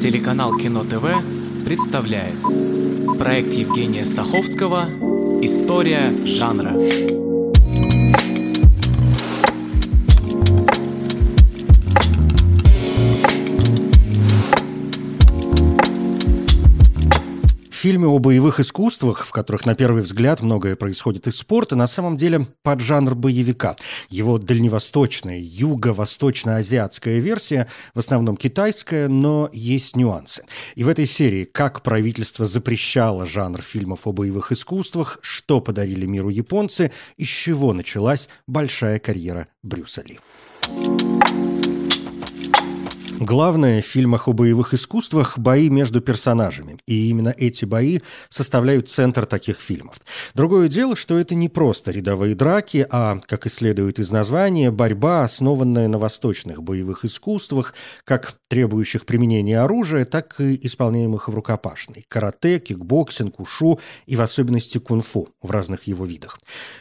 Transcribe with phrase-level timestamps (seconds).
[0.00, 2.40] Телеканал Кино ТВ представляет
[3.18, 4.88] проект Евгения Стаховского
[5.42, 7.27] «История жанра».
[17.88, 22.18] Фильме о боевых искусствах, в которых на первый взгляд многое происходит из спорта, на самом
[22.18, 23.76] деле под жанр боевика.
[24.10, 30.44] Его дальневосточная, юго-восточно-азиатская версия, в основном китайская, но есть нюансы.
[30.74, 36.28] И в этой серии «Как правительство запрещало жанр фильмов о боевых искусствах», «Что подарили миру
[36.28, 40.18] японцы», из чего началась большая карьера Брюса Ли.
[43.20, 46.78] Главное в фильмах о боевых искусствах– бои между персонажами.
[46.86, 49.96] И именно эти бои составляют центр таких фильмов.
[50.34, 55.24] Другое дело, что это не просто рядовые драки, а, как и следует из названия, борьба,
[55.24, 62.60] основанная на восточных боевых искусствах, как требующих применения оружия, так и исполняемых в рукопашной– карате,
[62.60, 66.38] кикбоксинг, ушу и в особенности кунг-фу в разных его видах.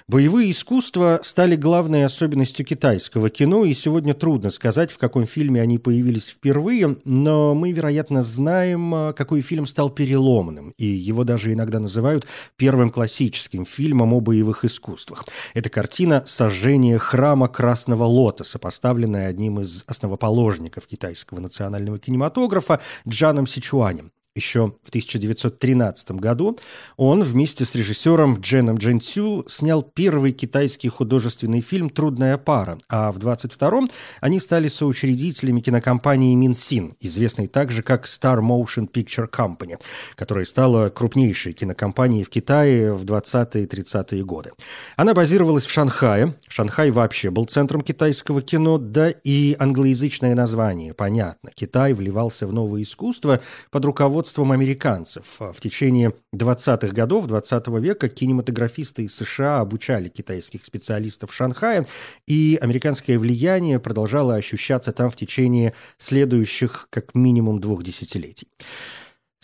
[0.08, 5.80] Боевые искусства стали главной особенностью китайского кино, и сегодня трудно сказать, в каком фильме они
[5.80, 11.54] появились появились впервые, но мы, вероятно, знаем, а, какой фильм стал переломным, и его даже
[11.54, 12.26] иногда называют
[12.56, 15.26] первым классическим фильмом о боевых искусствах.
[15.54, 24.12] Это картина «Сожжение храма Красного Лотоса», поставленная одним из основоположников китайского национального кинематографа Джаном Сичуанем.
[24.38, 26.60] Еще в 1913 году
[26.96, 33.18] он вместе с режиссером Дженом Джентю снял первый китайский художественный фильм «Трудная пара», а в
[33.18, 33.90] 22-м
[34.22, 39.80] они стали соучредителями кинокомпании «Минсин», известной также как Star Motion Picture Company,
[40.14, 44.52] которая стала крупнейшей кинокомпанией в Китае в 20-е и 30-е годы.
[44.98, 46.36] Она базировалась в Шанхае.
[46.48, 51.50] Шанхай вообще был центром китайского кино, да и англоязычное название, понятно.
[51.56, 55.38] Китай вливался в новое искусство под руководством руководством американцев.
[55.40, 61.86] В течение 20-х годов 20 -го века кинематографисты из США обучали китайских специалистов в Шанхае,
[62.28, 68.48] и американское влияние продолжало ощущаться там в течение следующих как минимум двух десятилетий.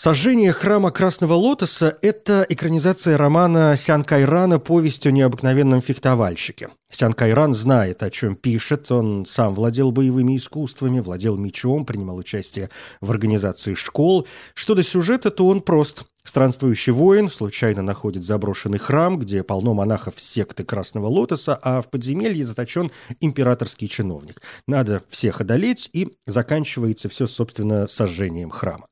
[0.03, 6.67] «Сожжение храма Красного Лотоса»– это экранизация романа Сян Кайрана «Повесть о необыкновенном фехтовальщике».
[6.91, 8.91] Сян Кайран знает, о чем пишет.
[8.91, 12.69] Он сам владел боевыми искусствами, владел мечом, принимал участие
[12.99, 14.27] в организации школ.
[14.53, 16.03] Что до сюжета, то он прост.
[16.25, 22.43] Странствующий воин случайно находит заброшенный храм, где полно монахов секты Красного Лотоса, а в подземелье
[22.43, 22.91] заточен
[23.21, 24.41] императорский чиновник.
[24.67, 28.87] Надо всех одолеть, и заканчивается все, собственно, сожжением храма.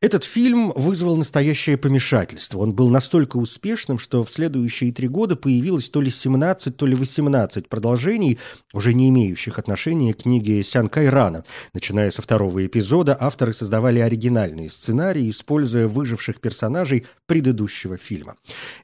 [0.00, 2.58] Этот фильм вызвал настоящее помешательство.
[2.58, 6.94] Он был настолько успешным, что в следующие три года появилось то ли 17, то ли
[6.94, 8.38] 18 продолжений,
[8.72, 11.44] уже не имеющих отношения к книге Сян Кайрана.
[11.72, 18.36] Начиная со второго эпизода, авторы создавали оригинальные сценарии, используя выживших персонажей предыдущего фильма.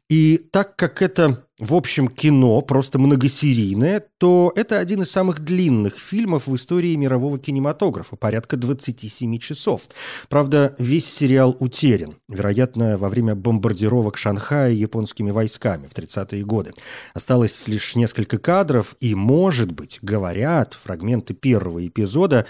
[0.08, 5.98] И так как это в общем, кино просто многосерийное, то это один из самых длинных
[5.98, 9.88] фильмов в истории мирового кинематографа, порядка 27 часов.
[10.28, 16.74] Правда, весь сериал утерян, вероятно, во время бомбардировок Шанхая японскими войсками в 30-е годы.
[17.14, 22.46] Осталось лишь несколько кадров, и, может быть, говорят, фрагменты первого эпизода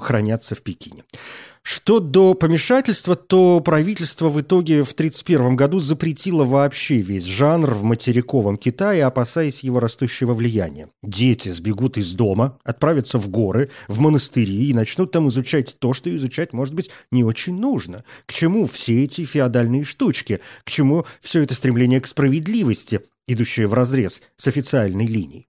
[0.00, 1.04] хранятся в Пекине.
[1.62, 7.84] Что до помешательства, то правительство в итоге в 1931 году запретило вообще весь жанр в
[7.84, 10.71] материковом Китае, опасаясь его растущего влияния.
[11.02, 16.14] Дети сбегут из дома, отправятся в горы, в монастыри и начнут там изучать то, что
[16.14, 18.04] изучать, может быть, не очень нужно.
[18.26, 20.40] К чему все эти феодальные штучки?
[20.64, 23.00] К чему все это стремление к справедливости?
[23.26, 25.48] Идущая вразрез с официальной линией.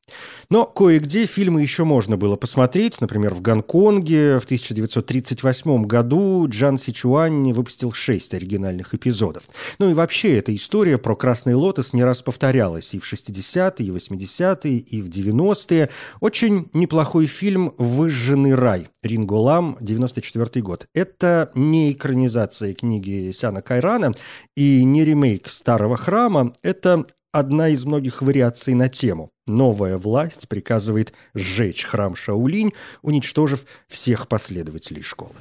[0.49, 3.01] Но кое-где фильмы еще можно было посмотреть.
[3.01, 9.49] Например, в Гонконге в 1938 году Джан Сичуань выпустил шесть оригинальных эпизодов.
[9.79, 13.91] Ну и вообще, эта история про «Красный лотос» не раз повторялась и в 60-е, и
[13.91, 15.89] в 80-е, и в 90-е.
[16.19, 20.87] Очень неплохой фильм «Выжженный рай» Ринго Лам, 94 год.
[20.93, 24.13] Это не экранизация книги Сяна Кайрана
[24.55, 26.53] и не ремейк «Старого храма».
[26.61, 29.31] Это одна из многих вариаций на тему.
[29.47, 35.33] Новая власть приказывает сжечь храм Шаулинь, уничтожив всех последователей школы.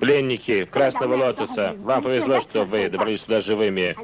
[0.00, 3.94] Пленники Красного Лотоса, вам повезло, что вы добрались сюда живыми.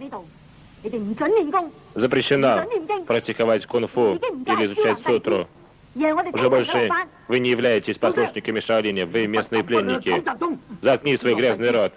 [1.95, 2.65] Запрещено
[3.07, 5.49] практиковать кунг-фу или изучать сутру.
[5.95, 6.91] Уже больше
[7.27, 10.23] вы не являетесь послушниками Шаолиня, вы местные пленники.
[10.81, 11.93] Заткни свой грязный рот.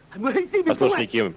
[0.65, 1.33] Послушники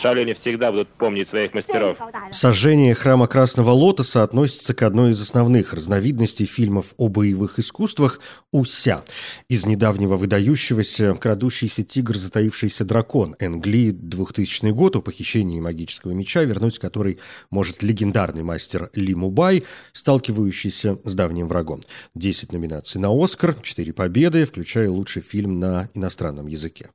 [0.00, 1.98] Шаолини всегда будут помнить своих мастеров.
[2.30, 8.20] Сожжение храма Красного Лотоса относится к одной из основных разновидностей фильмов о боевых искусствах
[8.50, 9.02] «Уся».
[9.48, 16.78] Из недавнего выдающегося «Крадущийся тигр, затаившийся дракон» Энгли 2000 год о похищении магического меча, вернуть
[16.78, 17.18] который
[17.50, 21.82] может легендарный мастер Ли Мубай, сталкивающийся с давним врагом.
[22.14, 26.88] 10 номинаций на «Оскар», 4 победы, включая лучший фильм на иностранном языке.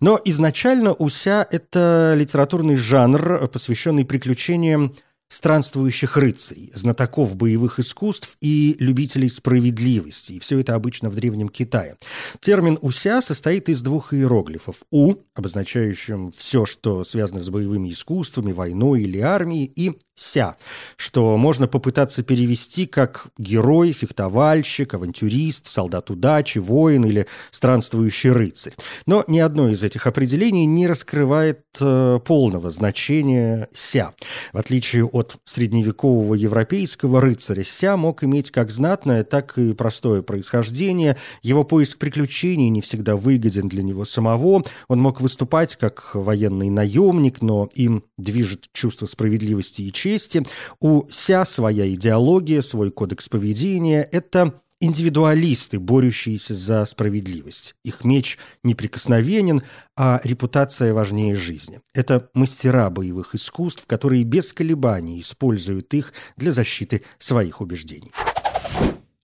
[0.00, 4.92] Но изначально «Уся»— это литература литературный жанр, посвященный приключениям
[5.28, 10.32] странствующих рыцарей, знатоков боевых искусств и любителей справедливости.
[10.32, 11.96] И все это обычно в Древнем Китае.
[12.40, 14.82] Термин «уся» состоит из двух иероглифов.
[14.90, 20.56] «У», обозначающим все, что связано с боевыми искусствами, войной или армией, и «ся»,
[20.96, 28.74] что можно попытаться перевести как герой, фехтовальщик, авантюрист, солдат удачи, воин или странствующий рыцарь.
[29.06, 34.14] Но ни одно из этих определений не раскрывает э, полного значения «ся».
[34.52, 41.16] В отличие от средневекового европейского рыцаря, «ся» мог иметь как знатное, так и простое происхождение.
[41.42, 44.62] Его поиск приключений не всегда выгоден для него самого.
[44.88, 50.42] Он мог выступать как военный наемник, но им движет чувство справедливости и чести.
[50.80, 54.08] У Ся своя идеология, свой кодекс поведения.
[54.10, 57.76] Это индивидуалисты, борющиеся за справедливость.
[57.84, 59.62] Их меч неприкосновенен,
[59.96, 61.80] а репутация важнее жизни.
[61.94, 68.10] Это мастера боевых искусств, которые без колебаний используют их для защиты своих убеждений.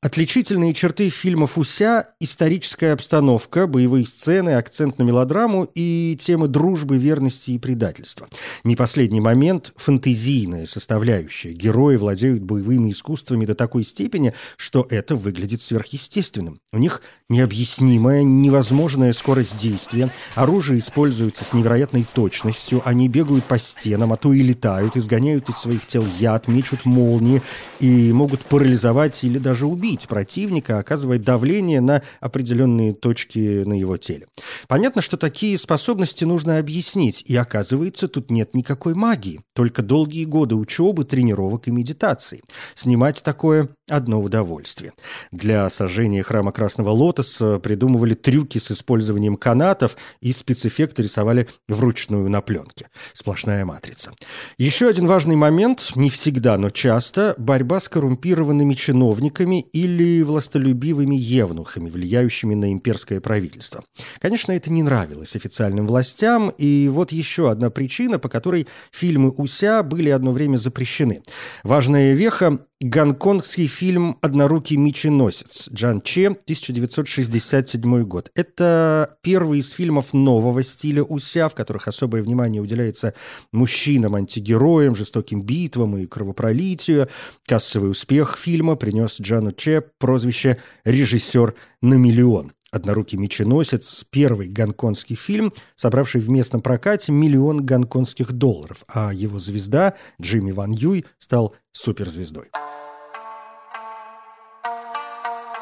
[0.00, 7.50] Отличительные черты фильмов «Уся»– историческая обстановка, боевые сцены, акцент на мелодраму и темы дружбы, верности
[7.50, 8.28] и предательства.
[8.62, 11.52] Не последний момент– фантазийная составляющая.
[11.52, 16.60] Герои владеют боевыми искусствами до такой степени, что это выглядит сверхъестественным.
[16.72, 24.12] У них необъяснимая, невозможная скорость действия, оружие используется с невероятной точностью, они бегают по стенам,
[24.12, 27.42] а то и летают, изгоняют из своих тел яд, мечут молнии
[27.80, 33.96] и могут парализовать или даже убить убить противника, оказывать давление на определенные точки на его
[33.96, 34.26] теле.
[34.66, 40.56] Понятно, что такие способности нужно объяснить, и оказывается, тут нет никакой магии, только долгие годы
[40.56, 42.42] учебы, тренировок и медитации.
[42.74, 44.92] Снимать такое– одно удовольствие.
[45.32, 52.42] Для сожжения храма Красного Лотоса придумывали трюки с использованием канатов и спецэффекты рисовали вручную на
[52.42, 52.88] пленке.
[53.14, 54.12] Сплошная матрица.
[54.58, 61.88] Еще один важный момент, не всегда, но часто– борьба с коррумпированными чиновниками или властолюбивыми евнухами,
[61.88, 63.84] влияющими на имперское правительство.
[64.18, 69.82] Конечно, это не нравилось официальным властям, и вот еще одна причина, по которой фильмы Уся
[69.82, 71.22] были одно время запрещены.
[71.62, 78.30] Важная веха Гонконгский фильм «Однорукий меченосец» Джан Че, 1967 год.
[78.36, 83.14] Это первый из фильмов нового стиля Уся, в которых особое внимание уделяется
[83.50, 87.08] мужчинам-антигероям, жестоким битвам и кровопролитию.
[87.48, 89.67] Кассовый успех фильма принес Джану Че
[89.98, 92.52] прозвище «Режиссер на миллион».
[92.70, 99.94] «Однорукий меченосец»— первый гонконгский фильм, собравший в местном прокате миллион гонконгских долларов, а его звезда
[100.20, 102.50] Джимми Ван Юй стал суперзвездой.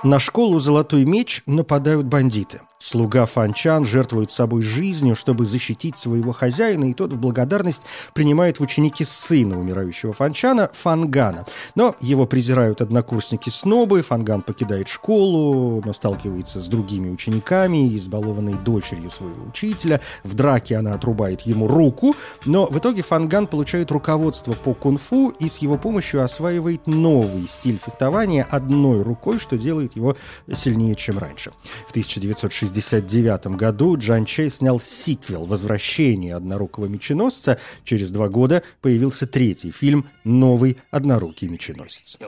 [0.03, 6.91] На школу «Золотой меч» нападают бандиты– Слуга Фанчан жертвует собой жизнью, чтобы защитить своего хозяина,
[6.91, 11.47] и тот в благодарность принимает в ученики сына умирающего Фанчана, Фангана.
[11.75, 19.47] Но его презирают однокурсники-снобы, Фанган покидает школу, но сталкивается с другими учениками, избалованной дочерью своего
[19.47, 20.01] учителя.
[20.23, 22.15] В драке она отрубает ему руку,
[22.45, 27.81] но в итоге Фанган получает руководство по кунг-фу и с его помощью осваивает новый стиль
[27.85, 30.15] фехтования одной рукой, что делает его
[30.53, 31.53] сильнее, чем раньше.
[31.87, 37.59] В 1960 1969 году Джан Чей снял сиквел «Возвращение однорукого меченосца».
[37.85, 42.19] Через два года появился третий фильм «Новый однорукий меченосец».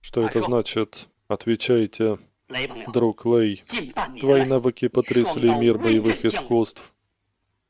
[0.00, 1.08] Что это значит?
[1.28, 2.18] Отвечайте,
[2.92, 3.62] друг Лэй.
[4.18, 6.94] Твои навыки потрясли мир боевых искусств.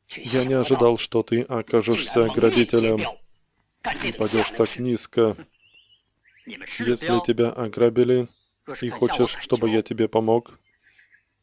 [0.08, 3.00] Я не ожидал, что ты окажешься грабителем
[4.04, 5.36] и пойдешь так низко.
[6.46, 8.28] Если тебя ограбили
[8.80, 10.58] и хочешь, чтобы я тебе помог,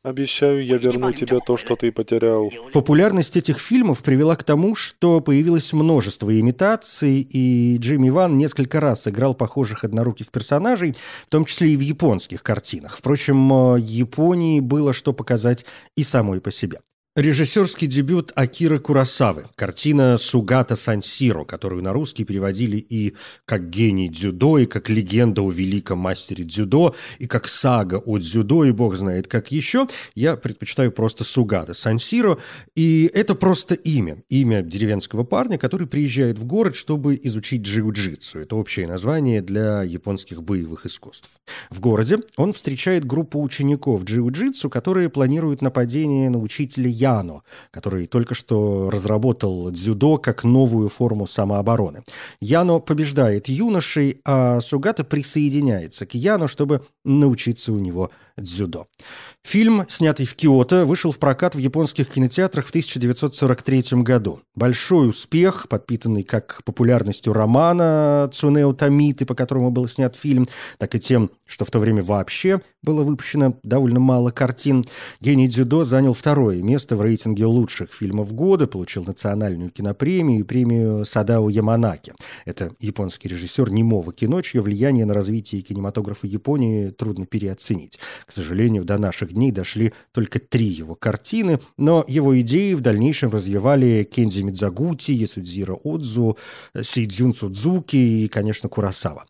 [0.08, 2.50] Обещаю, я верну тебе то, что ты потерял.
[2.72, 9.06] Популярность этих фильмов привела к тому, что появилось множество имитаций, и Джимми Ван несколько раз
[9.10, 10.96] играл похожих одноруких персонажей,
[11.26, 12.96] в том числе и в японских картинах.
[12.96, 15.66] Впрочем, Японии было что показать
[15.98, 16.80] и самой по себе.
[17.18, 19.46] Режиссерский дебют Акиры Курасавы.
[19.56, 25.50] Картина «Сугата Сансиро», которую на русский переводили и как «Гений дзюдо», и как «Легенда о
[25.50, 29.88] великом мастере дзюдо», и как «Сага о дзюдо», и бог знает как еще.
[30.14, 32.38] Я предпочитаю просто «Сугата Сансиро».
[32.76, 34.18] И это просто имя.
[34.30, 38.42] Имя деревенского парня, который приезжает в город, чтобы изучить джиу-джитсу.
[38.42, 41.40] Это общее название для японских боевых искусств.
[41.72, 48.36] В городе он встречает группу учеников джиу-джитсу, которые планируют нападение на учителя Яно, который только
[48.36, 52.04] что разработал дзюдо как новую форму самообороны.
[52.42, 58.88] Яно побеждает юношей, а Сугата присоединяется к Яно, чтобы научиться у него дзюдо.
[59.44, 64.42] Фильм, снятый в Киото, вышел в прокат в японских кинотеатрах в 1943 году.
[64.56, 70.48] Большой успех, подпитанный как популярностью романа Цунео Тамиты, по которому был снят фильм,
[70.78, 74.86] так и тем, что в то время вообще было выпущено довольно мало картин.
[75.22, 81.06] Гений дзюдо занял второе место в рейтинге лучших фильмов года, получил национальную кинопремию и премию
[81.06, 82.14] Садао Яманаки.
[82.46, 88.00] Это японский режиссер немого кино, чье влияние на развитие кинематографа Японии трудно переоценить.
[88.26, 93.32] К сожалению, до наших дней дошли только три его картины, но его идеи в дальнейшем
[93.32, 96.38] развивали Кензи Мидзагути, Ясудзира Отзу,
[96.80, 99.26] Сейдзюн Судзуки и, конечно, Курасава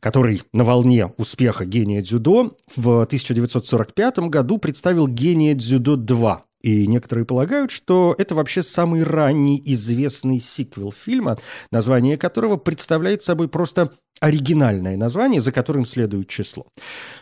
[0.00, 7.24] который на волне успеха «Гения дзюдо» в 1945 году представил «Гения дзюдо 2», и некоторые
[7.24, 11.38] полагают, что это вообще самый ранний известный сиквел фильма,
[11.70, 16.66] название которого представляет собой просто оригинальное название, за которым следует число.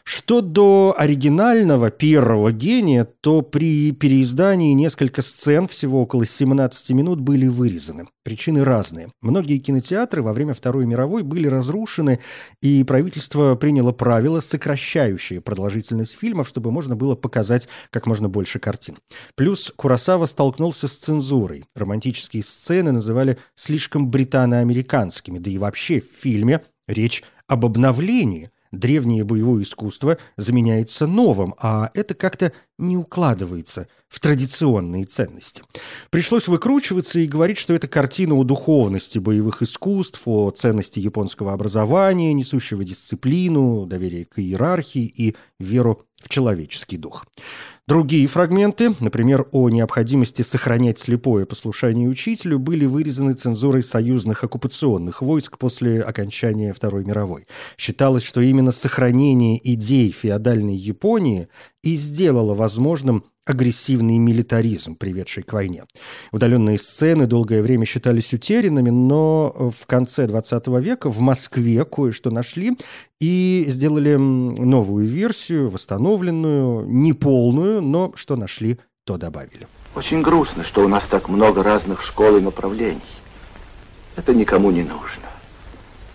[0.03, 7.47] Что до оригинального первого гения, то при переиздании несколько сцен, всего около 17 минут, были
[7.47, 8.09] вырезаны.
[8.25, 9.13] Причины разные.
[9.23, 12.19] Многие кинотеатры во время Второй мировой были разрушены,
[12.61, 18.97] и правительство приняло правила, сокращающие продолжительность фильмов, чтобы можно было показать как можно больше картин.
[19.35, 21.65] Плюс Курасава столкнулся с цензурой.
[21.75, 28.51] Романтические сцены называли слишком британо-американскими, да и вообще в фильме Речь об обновлении.
[28.73, 35.63] Древнее боевое искусство заменяется новым, а это как-то не укладывается в традиционные ценности.
[36.11, 42.33] Пришлось выкручиваться и говорить, что это картина о духовности боевых искусств, о ценности японского образования,
[42.33, 47.27] несущего дисциплину, доверие к иерархии и веру в человеческий дух.
[47.87, 55.57] Другие фрагменты, например, о необходимости сохранять слепое послушание учителю, были вырезаны цензурой союзных оккупационных войск
[55.57, 57.47] после окончания Второй мировой.
[57.79, 61.49] Считалось, что именно сохранение идей феодальной Японии
[61.83, 65.85] и сделало возможным агрессивный милитаризм, приведший к войне.
[66.33, 72.77] Удаленные сцены долгое время считались утерянными, но в конце 20 века в Москве кое-что нашли
[73.21, 79.67] и сделали новую версию, восстановленную, неполную, но что нашли, то добавили.
[79.95, 83.01] Очень грустно, что у нас так много разных школ и направлений.
[84.15, 85.25] Это никому не нужно.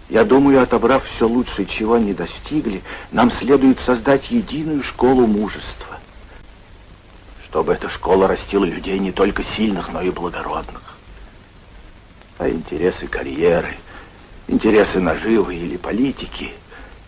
[0.08, 5.94] Я думаю, отобрав все лучшее, чего они достигли, нам следует создать единую школу мужества
[7.54, 10.98] чтобы эта школа растила людей не только сильных, но и благородных.
[12.40, 13.76] А интересы карьеры,
[14.48, 16.54] интересы наживы или политики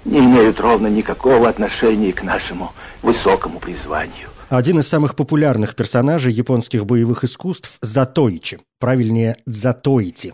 [0.04, 4.30] не имеют ровно никакого отношения к нашему высокому призванию.
[4.50, 10.34] Один из самых популярных персонажей японских боевых искусств– Затоичи правильнее «затоите».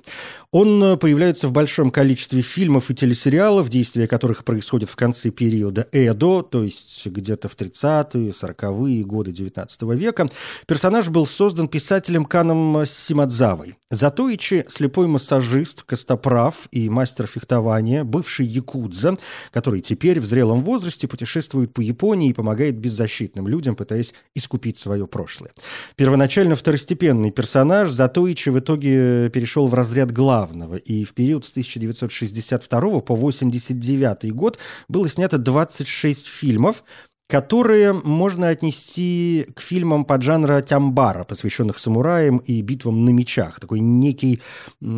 [0.53, 5.87] Он э, появляется в большом количестве фильмов и телесериалов, действия которых происходят в конце периода
[5.93, 10.29] Эдо, то есть где-то в 30-е, 40-е годы 19 века.
[10.67, 13.77] Персонаж был создан писателем Каном Симадзавой.
[13.89, 19.17] Затоичи– слепой массажист, костоправ и мастер фехтования, бывший якудза,
[19.51, 25.07] который теперь в зрелом возрасте путешествует по Японии и помогает беззащитным людям, пытаясь искупить свое
[25.07, 25.51] прошлое.
[25.97, 31.51] Первоначально второстепенный персонаж Затоичи Ильич в итоге перешел в разряд главного, и в период с
[31.51, 34.57] 1962 по 1989 год
[34.87, 36.85] было снято 26 фильмов,
[37.31, 43.61] которые можно отнести к фильмам поджанра тямбара, посвященных самураям и битвам на мечах.
[43.61, 44.41] Такой некий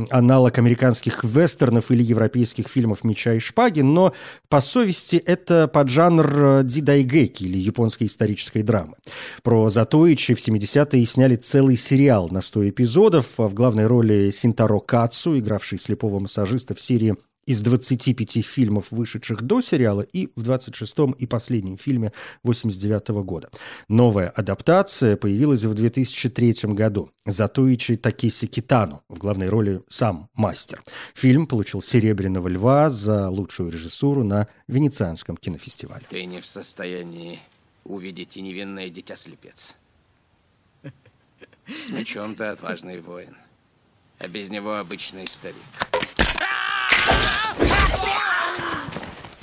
[0.09, 4.13] аналог американских вестернов или европейских фильмов «Меча и шпаги», но
[4.49, 8.95] по совести это поджанр дидайгеки или японской исторической драмы.
[9.43, 14.79] Про Затоичи в 70-е сняли целый сериал на 100 эпизодов, а в главной роли Синтаро
[14.79, 21.11] Кацу, игравший слепого массажиста в серии из 25 фильмов, вышедших до сериала, и в 26-м
[21.11, 22.11] и последнем фильме
[22.43, 23.49] 89 -го года.
[23.87, 27.09] Новая адаптация появилась в 2003 году.
[27.25, 30.83] Затуичи Такиси Китану, в главной роли сам мастер.
[31.13, 36.03] Фильм получил «Серебряного льва» за лучшую режиссуру на Венецианском кинофестивале.
[36.09, 37.39] Ты не в состоянии
[37.83, 39.75] увидеть и невинное дитя-слепец.
[41.65, 43.37] С мечом ты отважный воин,
[44.19, 46.02] а без него обычный старик.
[46.45, 47.62] Ah!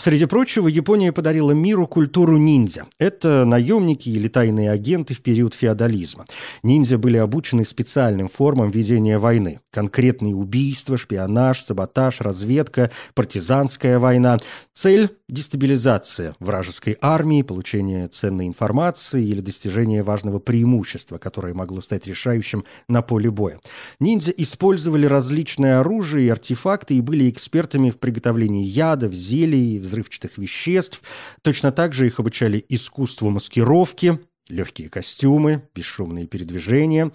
[0.01, 2.87] Среди прочего, Япония подарила миру культуру ниндзя.
[2.99, 6.25] Это наемники или тайные агенты в период феодализма.
[6.63, 9.61] Ниндзя были обучены специальным формам ведения войны.
[9.71, 14.39] Конкретные убийства, шпионаж, саботаж, разведка, партизанская война.
[14.73, 22.65] Цель– дестабилизация вражеской армии, получение ценной информации или достижение важного преимущества, которое могло стать решающим
[22.89, 23.61] на поле боя.
[24.01, 31.03] Ниндзя использовали различные оружие и артефакты и были экспертами в приготовлении ядов, зелий, взрывчатых веществ.
[31.43, 34.19] Точно так же их обучали искусству маскировки,
[34.49, 37.11] легкие костюмы, бесшумные передвижения.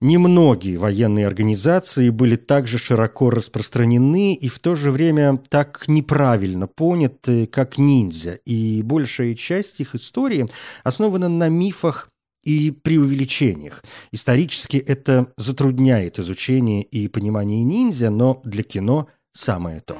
[0.00, 7.46] Немногие военные организации были также широко распространены и в то же время так неправильно поняты,
[7.46, 10.46] как ниндзя, и большая часть их истории
[10.84, 12.10] основана на мифах
[12.44, 13.82] и преувеличениях.
[14.12, 19.98] Исторически это затрудняет изучение и понимание ниндзя, но для кино самое то.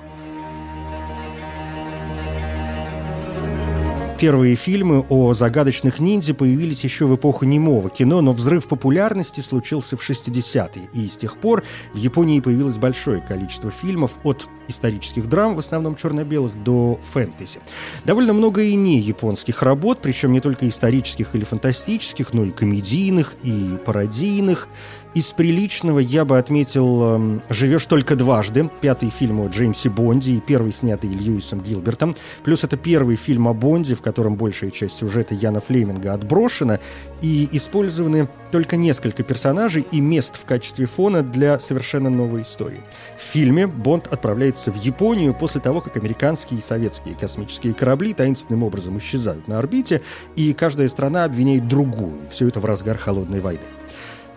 [4.19, 9.97] Первые фильмы о загадочных ниндзя появились еще в эпоху немого кино, но взрыв популярности случился
[9.97, 11.63] в 60-е, и с тех пор
[11.95, 17.61] в Японии появилось большое количество фильмов от исторических драм, в основном черно-белых, до фэнтези.
[18.05, 23.37] Довольно много и не японских работ, причем не только исторических или фантастических, но и комедийных,
[23.45, 24.69] и пародийных.
[25.15, 30.41] Из приличного я бы отметил эм, «Живешь только дважды», пятый фильм о Джеймсе Бонде и
[30.41, 32.15] первый снятый Льюисом Гилбертом.
[32.45, 36.79] Плюс это первый фильм о Бонде, в котором большая часть сюжета Яна Флеминга отброшена,
[37.23, 42.81] и использованы только несколько персонажей и мест в качестве фона для совершенно новой истории.
[43.17, 48.63] В фильме Бонд отправляется в Японию после того, как американские и советские космические корабли таинственным
[48.63, 50.03] образом исчезают на орбите,
[50.37, 52.29] и каждая страна обвиняет другую.
[52.31, 53.65] Все это в разгар холодной войны.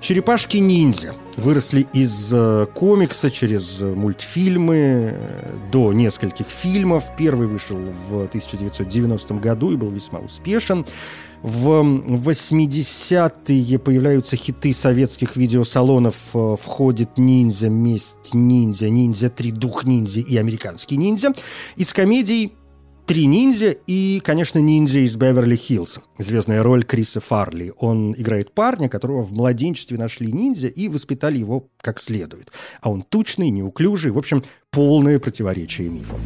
[0.01, 7.15] Черепашки-ниндзя выросли из э, комикса через мультфильмы э, до нескольких фильмов.
[7.15, 10.87] Первый вышел в 1990 году и был весьма успешен.
[11.43, 20.21] В 80-е появляются хиты советских видеосалонов э, «Входит ниндзя», «Месть ниндзя», «Ниндзя 3», «Дух ниндзя»
[20.21, 21.35] и «Американский ниндзя».
[21.75, 22.53] Из комедий
[23.11, 25.99] Три ниндзя и, конечно, ниндзя из Беверли-Хиллз.
[26.21, 27.73] Звездная роль Криса Фарли.
[27.77, 32.51] Он играет парня, которого в младенчестве нашли ниндзя и воспитали его как следует.
[32.81, 36.21] А он тучный, неуклюжий, в общем, полное противоречие мифам.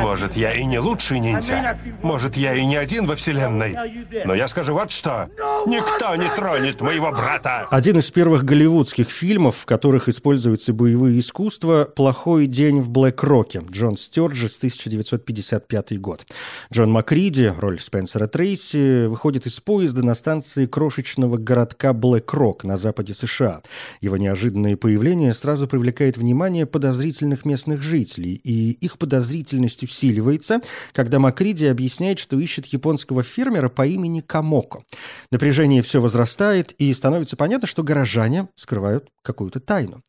[0.00, 1.78] Может, я и не лучший ниндзя.
[2.02, 3.76] Может, я и не один во Вселенной.
[4.24, 5.28] Но я скажу вот что.
[5.66, 7.68] Никто не тронет моего брата.
[7.70, 13.96] Один из первых голливудских фильмов, в которых используются боевые искусства «Плохой день в Блэк-Роке» Джон
[13.96, 16.26] Стёрджес, 1955 год.
[16.72, 23.14] Джон Макриди, роль Спенсера Трейси, выходит из поезда на станции крошечного городка Блэк-Рок на западе
[23.14, 23.62] США.
[24.00, 30.60] Его неожиданное появление сразу привлекает внимание подозрительных местных жителей, и их подозрительность усиливается,
[30.92, 34.84] когда Макриди объясняет, что ищет японского фермера по имени Камоко.
[35.30, 40.02] Напряжение все возрастает, и становится понятно, что горожане скрывают какую-то тайну.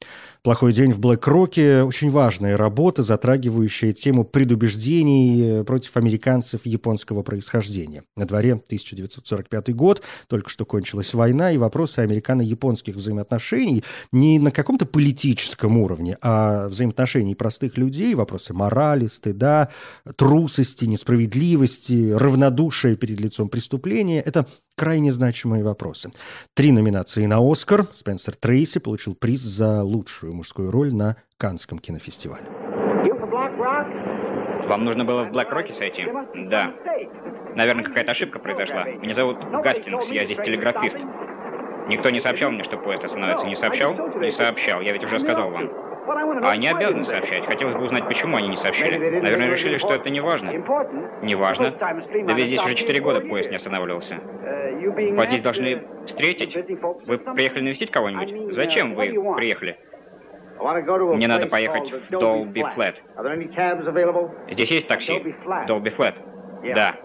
[0.43, 8.03] «Плохой день в Блэк-Роке»— очень важная работа, затрагивающая тему предубеждений против американцев японского происхождения.
[8.15, 8.61] На дворе
[9.19, 16.17] 1945 год, только что кончилась война, и вопросы американо-японских взаимоотношений не на каком-то политическом уровне,
[16.21, 19.69] а взаимоотношений простых людей, вопросы морали, стыда,
[20.15, 26.11] трусости, несправедливости, равнодушия перед лицом преступления– это крайне значимые вопросы.
[26.53, 27.87] Три номинации на «Оскар».
[27.93, 32.74] Спенсер Трейси получил приз за лучшую мужскую роль на Канском кинофестивале.
[34.67, 36.07] Вам нужно было в Блэк-Роке сойти?
[36.35, 36.73] Да.
[37.55, 38.85] Наверное, какая-то ошибка произошла.
[38.85, 40.97] Меня зовут Гастингс, я здесь телеграфист.
[41.87, 43.45] Никто не сообщал мне, что поезд остановится.
[43.45, 43.93] Не сообщал?
[44.19, 44.81] Не сообщал.
[44.81, 45.69] Я ведь уже сказал вам.
[46.07, 47.45] А они обязаны сообщать.
[47.45, 49.19] Хотелось бы узнать, почему они не сообщили.
[49.21, 50.51] Наверное, решили, что это не важно.
[51.21, 51.71] Не важно.
[51.71, 54.19] Да ведь здесь уже четыре года поезд не останавливался.
[55.15, 56.55] Вас здесь должны встретить.
[57.05, 58.53] Вы приехали навестить кого-нибудь?
[58.53, 59.77] Зачем вы приехали?
[61.15, 62.95] Мне надо поехать в Долби Флет.
[64.51, 65.11] Здесь есть такси?
[65.67, 66.15] Долби Флет?
[66.75, 66.95] Да.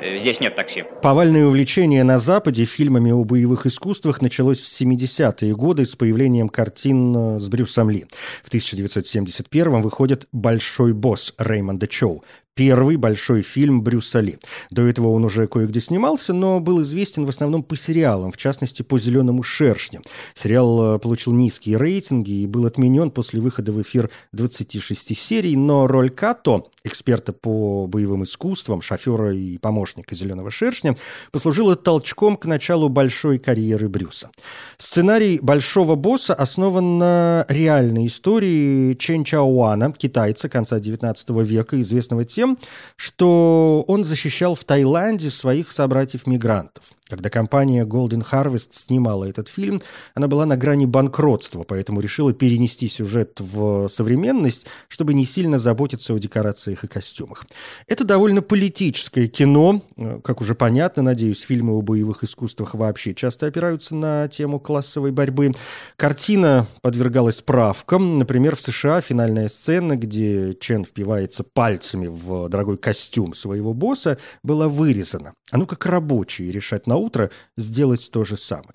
[0.00, 0.84] Э, здесь нет такси.
[1.02, 7.14] Повальное увлечение на Западе фильмами о боевых искусствах началось в 70-е годы с появлением картин
[7.14, 8.04] э, с Брюсом Ли.
[8.42, 12.24] В 1971-м выходит «Большой босс» Реймонда Чоу.
[12.54, 14.38] Первый большой фильм Брюса Ли.
[14.70, 18.82] До этого он уже кое-где снимался, но был известен в основном по сериалам, в частности,
[18.82, 20.02] по «Зеленому шершню».
[20.34, 25.86] Сериал э, получил низкие рейтинги и был отменен после выхода в эфир 26 серий, но
[25.86, 30.96] роль Като, эксперта по боевым искусствам, шофера и помощника «Зеленого шершня»,
[31.30, 34.30] послужила толчком к началу большой карьеры Брюса.
[34.76, 42.41] Сценарий «Большого босса» основан на реальной истории Чен Чауана, китайца конца XIX века, известного тем,
[42.42, 42.58] тем,
[42.96, 46.92] что он защищал в Таиланде своих собратьев-мигрантов.
[47.08, 49.80] Когда компания Golden Harvest снимала этот фильм,
[50.14, 56.14] она была на грани банкротства, поэтому решила перенести сюжет в современность, чтобы не сильно заботиться
[56.14, 57.46] о декорациях и костюмах.
[57.86, 59.82] Это довольно политическое кино,
[60.24, 65.52] как уже понятно, надеюсь, фильмы о боевых искусствах вообще часто опираются на тему классовой борьбы.
[65.96, 73.34] Картина подвергалась правкам, например, в США финальная сцена, где Чен впивается пальцами в дорогой костюм
[73.34, 75.34] своего босса, была вырезана.
[75.50, 78.74] А ну как рабочие решать на утро сделать то же самое.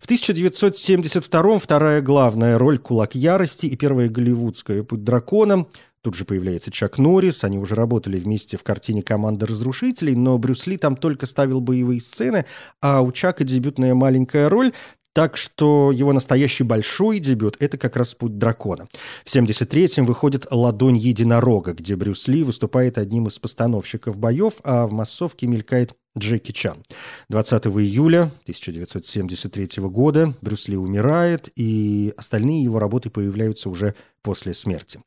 [0.00, 5.66] В 1972-м вторая главная роль «Кулак ярости» и первая голливудская «Путь дракона»
[6.06, 10.68] Тут же появляется Чак Норрис, они уже работали вместе в картине «Команда разрушителей», но Брюс
[10.68, 12.46] Ли там только ставил боевые сцены,
[12.80, 14.72] а у Чака дебютная маленькая роль,
[15.16, 18.86] так что его настоящий большой дебют– это как раз «Путь дракона».
[19.24, 24.92] В 73-м выходит «Ладонь единорога», где Брюс Ли выступает одним из постановщиков боев, а в
[24.92, 26.82] массовке мелькает Джеки Чан.
[27.30, 35.00] 20 июля 1973 года Брюс Ли умирает, и остальные его работы появляются уже после смерти.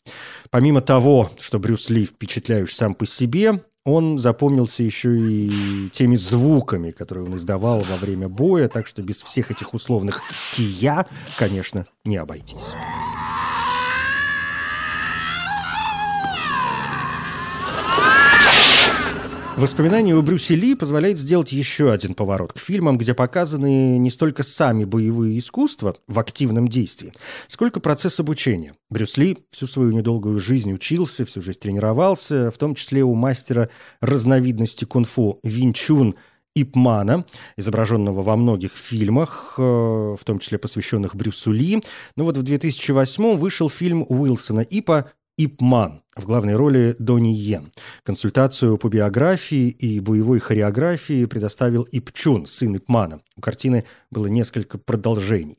[0.49, 6.91] Помимо того, что Брюс Ли впечатляющий сам по себе, он запомнился еще и теми звуками,
[6.91, 10.21] которые он издавал во время боя, так что без всех этих условных
[10.53, 11.05] «кия»,
[11.37, 12.73] конечно, не обойтись.
[19.59, 24.41] Воспоминания о Брюсе Ли позволяет сделать еще один поворот к фильмам, где показаны не столько
[24.41, 27.11] сами боевые искусства в активном действии,
[27.49, 28.75] сколько процесс обучения.
[28.89, 33.69] Брюс Ли всю свою недолгую жизнь учился, всю жизнь тренировался, в том числе у мастера
[33.99, 36.15] разновидности кунг-фу Винчун
[36.55, 37.25] Ипмана,
[37.57, 41.83] изображенного во многих фильмах, э, в том числе посвященных Брюсу Ли.
[42.15, 47.71] Но вот в 2008 вышел фильм Уилсона Ипа «Ипман», в главной роли Дони Йен.
[48.03, 53.21] Консультацию по биографии и боевой хореографии предоставил Ипчун, сын Ипмана.
[53.35, 55.57] У картины было несколько продолжений.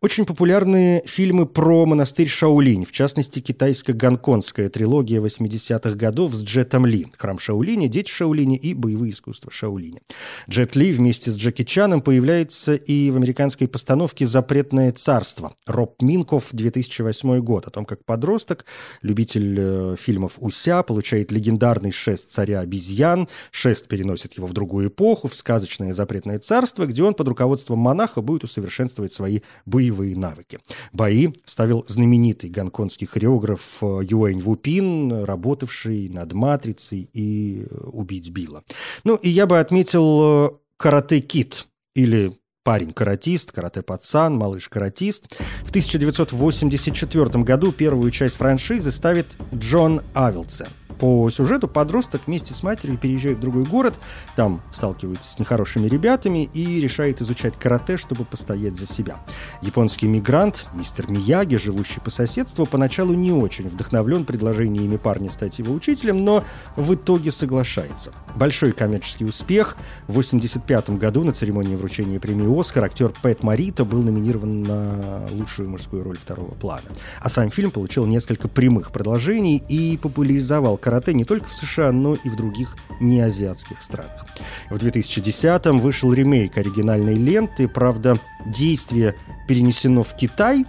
[0.00, 7.06] Очень популярные фильмы про монастырь Шаолинь, в частности, китайско-гонконгская трилогия 80-х годов с Джетом Ли,
[7.16, 10.00] храм Шаолиня, дети Шаолиня и боевые искусства Шаолиня.
[10.48, 16.48] Джет Ли вместе с Джеки Чаном появляется и в американской постановке «Запретное царство» Роб Минков,
[16.52, 18.66] 2008 год, о том, как подросток,
[19.00, 23.28] любитель э, фильмов «Уся» получает легендарный шест царя обезьян.
[23.50, 28.20] Шест переносит его в другую эпоху, в сказочное запретное царство, где он под руководством монаха
[28.20, 30.58] будет усовершенствовать свои боевые навыки.
[30.92, 38.64] Бои ставил знаменитый гонконгский хореограф э, Юэнь Вупин, работавший над «Матрицей» и э, «Убить Билла».
[39.04, 42.32] Ну, и я бы отметил э, «Карате Кит» или
[42.64, 45.26] парень-каратист, карате-пацан, малыш-каратист.
[45.64, 50.68] В 1984 году первую часть франшизы ставит Джон Авилдсен.
[51.02, 53.98] По сюжету подросток вместе с матерью переезжает в другой город,
[54.36, 59.16] там сталкивается с нехорошими ребятами и решает изучать карате, чтобы постоять за себя.
[59.62, 65.74] Японский мигрант, мистер Мияги, живущий по соседству, поначалу не очень вдохновлен предложениями парня стать его
[65.74, 66.44] учителем, но
[66.76, 68.12] в итоге соглашается.
[68.36, 69.76] Большой коммерческий успех.
[70.06, 75.68] В 1985 году на церемонии вручения премии «Оскар» актер Пэт Марита был номинирован на лучшую
[75.68, 76.86] мужскую роль второго плана.
[77.20, 82.14] А сам фильм получил несколько прямых продолжений и популяризовал карате не только в США, но
[82.14, 84.26] и в других неазиатских странах.
[84.70, 89.14] В 2010-м вышел ремейк оригинальной ленты, правда, действие
[89.48, 90.64] перенесено в Китай,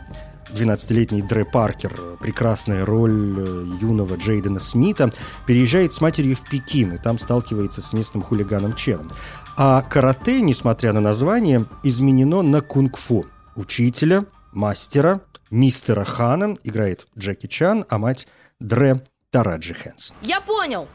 [0.54, 5.12] 12-летний Дре Паркер, прекрасная роль э, юного Джейдена Смита,
[5.48, 9.10] переезжает с матерью в Пекин и там сталкивается с местным хулиганом Ченом.
[9.58, 13.26] А карате, несмотря на название, изменено на кунг-фу.
[13.56, 18.28] Учителя, мастера, мистера Хана играет Джеки Чан, а мать
[18.60, 19.04] Дре
[19.34, 20.16] Тараджи Хэнсон.
[20.22, 20.88] Я понял.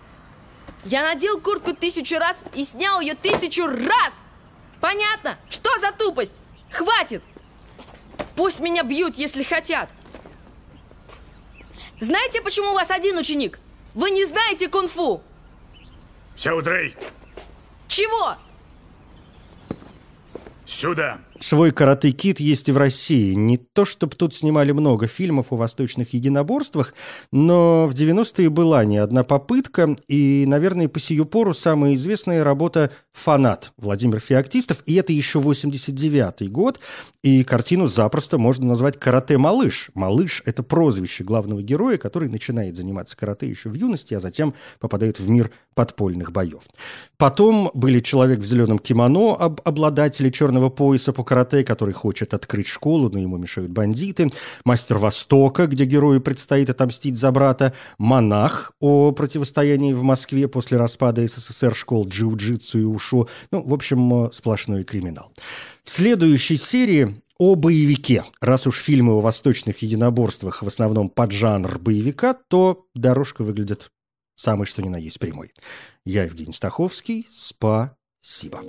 [0.84, 4.24] Я надел куртку тысячу раз и снял ее тысячу раз.
[4.80, 5.36] Понятно?
[5.50, 6.34] Что за тупость?
[6.70, 7.20] Хватит!
[8.36, 9.90] Пусть меня бьют, если хотят.
[11.98, 13.58] Знаете, почему у вас один ученик?
[13.94, 15.20] Вы не знаете кунг-фу.
[16.36, 16.96] Сяудрей.
[17.88, 18.36] Чего?
[20.64, 21.18] Сюда.
[21.40, 23.34] Свой «Карате-кит» есть и в России.
[23.34, 26.94] Не то, чтобы тут снимали много фильмов о восточных единоборствах,
[27.32, 32.90] но в 90-е была не одна попытка, и, наверное, по сию пору самая известная работа
[33.12, 36.80] «Фанат» Владимир Феоктистов, и это еще 89-й год,
[37.22, 39.90] и картину запросто можно назвать «Карате-малыш».
[39.94, 45.20] «Малыш»— это прозвище главного героя, который начинает заниматься карате еще в юности, а затем попадает
[45.20, 46.62] в мир подпольных боев.
[47.16, 52.66] Потом были «Человек в зеленом кимоно», об обладателе черного пояса по карате, который хочет открыть
[52.66, 54.30] школу, но ему мешают бандиты,
[54.64, 61.26] «Мастер Востока», где герою предстоит отомстить за брата, «Монах» о противостоянии в Москве после распада
[61.26, 63.28] СССР школ джиу-джитсу и ушу.
[63.52, 65.32] Ну, в общем, сплошной криминал.
[65.84, 68.24] В следующей серии о боевике.
[68.40, 73.90] Раз уж фильмы о восточных единоборствах в основном под жанр боевика, то дорожка выглядит
[74.34, 75.52] самый что ни на есть прямой.
[76.04, 77.26] Я Евгений Стаховский.
[77.30, 78.62] Спасибо.